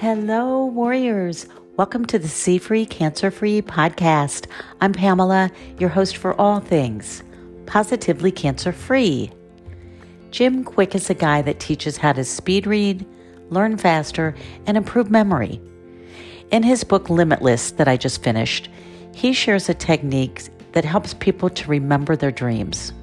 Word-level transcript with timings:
Hello, 0.00 0.64
warriors. 0.64 1.46
Welcome 1.76 2.06
to 2.06 2.18
the 2.18 2.26
See 2.26 2.56
Free, 2.56 2.86
Cancer 2.86 3.30
Free 3.30 3.60
podcast. 3.60 4.46
I'm 4.80 4.94
Pamela, 4.94 5.50
your 5.78 5.90
host 5.90 6.16
for 6.16 6.32
all 6.40 6.58
things 6.58 7.22
positively 7.66 8.32
cancer 8.32 8.72
free. 8.72 9.30
Jim 10.30 10.64
Kwik 10.64 10.94
is 10.94 11.10
a 11.10 11.14
guy 11.14 11.42
that 11.42 11.60
teaches 11.60 11.98
how 11.98 12.14
to 12.14 12.24
speed 12.24 12.66
read, 12.66 13.04
learn 13.50 13.76
faster, 13.76 14.34
and 14.66 14.78
improve 14.78 15.10
memory. 15.10 15.60
In 16.50 16.62
his 16.62 16.82
book 16.82 17.10
Limitless, 17.10 17.72
that 17.72 17.86
I 17.86 17.98
just 17.98 18.22
finished, 18.22 18.70
he 19.14 19.34
shares 19.34 19.68
a 19.68 19.74
technique 19.74 20.48
that 20.72 20.86
helps 20.86 21.12
people 21.12 21.50
to 21.50 21.68
remember 21.68 22.16
their 22.16 22.32
dreams. 22.32 22.94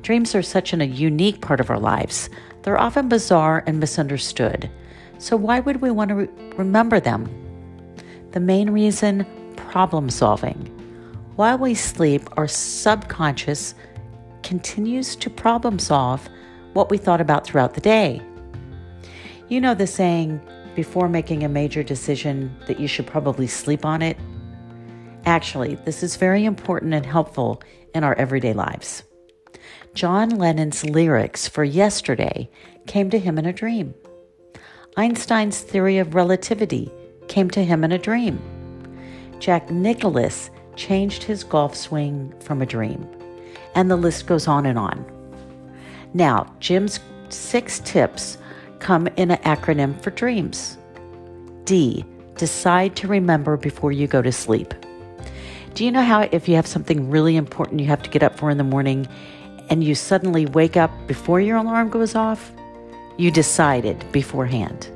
Dreams 0.00 0.34
are 0.34 0.40
such 0.40 0.72
an, 0.72 0.80
a 0.80 0.86
unique 0.86 1.42
part 1.42 1.60
of 1.60 1.68
our 1.68 1.78
lives. 1.78 2.30
They're 2.62 2.80
often 2.80 3.10
bizarre 3.10 3.62
and 3.66 3.78
misunderstood. 3.78 4.70
So, 5.18 5.36
why 5.36 5.60
would 5.60 5.82
we 5.82 5.90
want 5.90 6.08
to 6.10 6.14
re- 6.14 6.28
remember 6.56 7.00
them? 7.00 7.28
The 8.30 8.40
main 8.40 8.70
reason 8.70 9.26
problem 9.56 10.10
solving. 10.10 10.56
While 11.36 11.58
we 11.58 11.74
sleep, 11.74 12.28
our 12.36 12.48
subconscious 12.48 13.74
continues 14.42 15.14
to 15.16 15.28
problem 15.28 15.78
solve 15.78 16.28
what 16.72 16.90
we 16.90 16.98
thought 16.98 17.20
about 17.20 17.44
throughout 17.44 17.74
the 17.74 17.80
day. 17.80 18.22
You 19.48 19.60
know 19.60 19.74
the 19.74 19.86
saying, 19.86 20.40
before 20.74 21.08
making 21.08 21.42
a 21.42 21.48
major 21.48 21.82
decision, 21.82 22.54
that 22.66 22.78
you 22.78 22.86
should 22.86 23.06
probably 23.06 23.46
sleep 23.46 23.84
on 23.84 24.02
it? 24.02 24.16
Actually, 25.26 25.74
this 25.76 26.02
is 26.02 26.16
very 26.16 26.44
important 26.44 26.94
and 26.94 27.04
helpful 27.04 27.62
in 27.94 28.04
our 28.04 28.14
everyday 28.14 28.52
lives. 28.52 29.02
John 29.94 30.30
Lennon's 30.30 30.84
lyrics 30.84 31.48
for 31.48 31.64
Yesterday 31.64 32.48
came 32.86 33.10
to 33.10 33.18
him 33.18 33.38
in 33.38 33.46
a 33.46 33.52
dream. 33.52 33.94
Einstein's 34.98 35.60
theory 35.60 35.98
of 35.98 36.16
relativity 36.16 36.90
came 37.28 37.48
to 37.50 37.62
him 37.62 37.84
in 37.84 37.92
a 37.92 37.98
dream. 37.98 38.40
Jack 39.38 39.70
Nicklaus 39.70 40.50
changed 40.74 41.22
his 41.22 41.44
golf 41.44 41.76
swing 41.76 42.34
from 42.40 42.60
a 42.60 42.66
dream. 42.66 43.08
And 43.76 43.88
the 43.88 43.96
list 43.96 44.26
goes 44.26 44.48
on 44.48 44.66
and 44.66 44.76
on. 44.76 45.06
Now, 46.14 46.52
Jim's 46.58 46.98
six 47.28 47.78
tips 47.84 48.38
come 48.80 49.06
in 49.16 49.30
an 49.30 49.40
acronym 49.44 50.02
for 50.02 50.10
dreams. 50.10 50.76
D, 51.62 52.04
decide 52.36 52.96
to 52.96 53.06
remember 53.06 53.56
before 53.56 53.92
you 53.92 54.08
go 54.08 54.20
to 54.20 54.32
sleep. 54.32 54.74
Do 55.74 55.84
you 55.84 55.92
know 55.92 56.02
how 56.02 56.22
if 56.32 56.48
you 56.48 56.56
have 56.56 56.66
something 56.66 57.08
really 57.08 57.36
important 57.36 57.78
you 57.78 57.86
have 57.86 58.02
to 58.02 58.10
get 58.10 58.24
up 58.24 58.36
for 58.36 58.50
in 58.50 58.58
the 58.58 58.64
morning 58.64 59.06
and 59.70 59.84
you 59.84 59.94
suddenly 59.94 60.46
wake 60.46 60.76
up 60.76 60.90
before 61.06 61.40
your 61.40 61.58
alarm 61.58 61.88
goes 61.88 62.16
off? 62.16 62.50
You 63.18 63.32
decided 63.32 64.10
beforehand. 64.12 64.88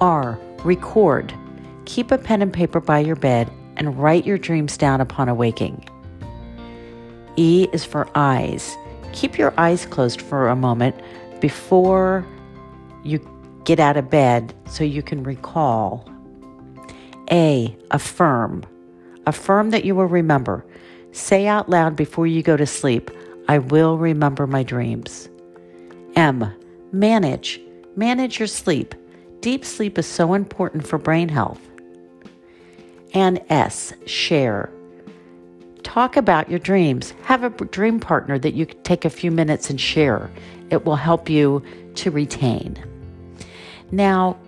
R. 0.00 0.38
Record. 0.64 1.34
Keep 1.86 2.10
a 2.10 2.18
pen 2.18 2.42
and 2.42 2.52
paper 2.52 2.78
by 2.78 2.98
your 2.98 3.16
bed 3.16 3.50
and 3.76 3.98
write 3.98 4.26
your 4.26 4.36
dreams 4.36 4.76
down 4.76 5.00
upon 5.00 5.28
awaking. 5.28 5.88
E 7.36 7.68
is 7.72 7.84
for 7.86 8.06
eyes. 8.14 8.76
Keep 9.12 9.38
your 9.38 9.54
eyes 9.58 9.86
closed 9.86 10.20
for 10.20 10.48
a 10.48 10.56
moment 10.56 10.94
before 11.40 12.26
you 13.02 13.18
get 13.64 13.80
out 13.80 13.96
of 13.96 14.10
bed 14.10 14.54
so 14.66 14.84
you 14.84 15.02
can 15.02 15.22
recall. 15.22 16.06
A. 17.30 17.74
Affirm. 17.92 18.62
Affirm 19.26 19.70
that 19.70 19.86
you 19.86 19.94
will 19.94 20.06
remember. 20.06 20.66
Say 21.12 21.46
out 21.46 21.70
loud 21.70 21.96
before 21.96 22.26
you 22.26 22.42
go 22.42 22.58
to 22.58 22.66
sleep, 22.66 23.10
I 23.48 23.58
will 23.58 23.96
remember 23.96 24.46
my 24.46 24.62
dreams. 24.62 25.30
M. 26.14 26.52
Manage. 26.92 27.60
Manage 27.96 28.38
your 28.38 28.46
sleep. 28.46 28.94
Deep 29.40 29.64
sleep 29.64 29.98
is 29.98 30.06
so 30.06 30.34
important 30.34 30.86
for 30.86 30.98
brain 30.98 31.28
health. 31.28 31.60
And 33.14 33.40
S. 33.48 33.92
Share. 34.06 34.70
Talk 35.82 36.16
about 36.16 36.48
your 36.48 36.58
dreams. 36.58 37.14
Have 37.24 37.44
a 37.44 37.50
dream 37.50 37.98
partner 37.98 38.38
that 38.38 38.54
you 38.54 38.66
take 38.66 39.04
a 39.04 39.10
few 39.10 39.30
minutes 39.30 39.68
and 39.68 39.80
share. 39.80 40.30
It 40.70 40.84
will 40.84 40.96
help 40.96 41.28
you 41.28 41.62
to 41.96 42.10
retain. 42.10 42.82
Now, 43.90 44.38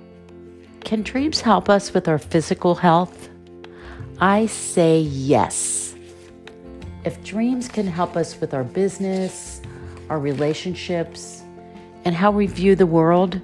can 0.81 1.03
dreams 1.03 1.41
help 1.41 1.69
us 1.69 1.93
with 1.93 2.09
our 2.09 2.19
physical 2.19 2.75
health? 2.75 3.29
I 4.21 4.47
say 4.47 5.01
yes. 5.01 5.95
If 7.05 7.23
dreams 7.25 7.69
can 7.69 7.87
help 7.87 8.17
us 8.17 8.41
with 8.41 8.55
our 8.55 8.65
business, 8.65 9.61
our 10.09 10.19
relationships, 10.19 11.44
and 12.05 12.15
how 12.15 12.31
we 12.31 12.47
view 12.47 12.75
the 12.77 12.87
world, 12.87 13.41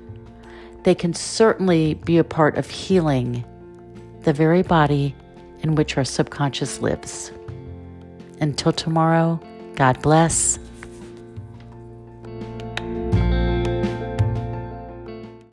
they 0.84 0.94
can 0.94 1.14
certainly 1.14 1.94
be 1.94 2.18
a 2.18 2.24
part 2.24 2.56
of 2.56 2.68
healing 2.68 3.44
the 4.22 4.32
very 4.32 4.62
body 4.62 5.14
in 5.60 5.74
which 5.74 5.96
our 5.96 6.04
subconscious 6.04 6.80
lives. 6.80 7.32
Until 8.40 8.72
tomorrow, 8.72 9.40
God 9.76 10.00
bless 10.02 10.58